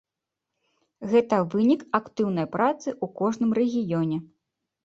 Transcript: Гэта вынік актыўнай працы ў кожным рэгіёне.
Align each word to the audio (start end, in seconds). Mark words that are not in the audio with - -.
Гэта 1.11 1.35
вынік 1.55 1.81
актыўнай 1.99 2.47
працы 2.57 2.87
ў 3.03 3.15
кожным 3.21 3.51
рэгіёне. 3.59 4.17